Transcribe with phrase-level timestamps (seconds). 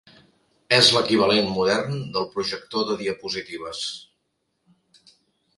[0.77, 3.85] És l'equivalent modern del projector de diapositives.